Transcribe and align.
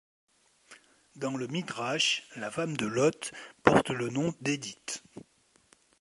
Dans 1.15 1.37
le 1.37 1.45
Midrash, 1.45 2.27
la 2.35 2.49
femme 2.49 2.75
de 2.75 2.87
Loth 2.87 3.33
porte 3.61 3.91
le 3.91 4.09
nom 4.09 4.33
d'Édith. 4.41 5.03